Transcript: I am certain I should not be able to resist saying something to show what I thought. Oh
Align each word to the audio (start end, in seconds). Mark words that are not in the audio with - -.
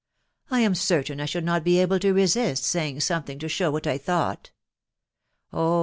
I 0.49 0.61
am 0.61 0.73
certain 0.73 1.21
I 1.21 1.25
should 1.27 1.43
not 1.43 1.63
be 1.63 1.77
able 1.77 1.99
to 1.99 2.11
resist 2.11 2.63
saying 2.63 3.01
something 3.01 3.37
to 3.37 3.47
show 3.47 3.69
what 3.69 3.85
I 3.85 3.99
thought. 3.99 4.49
Oh 5.53 5.79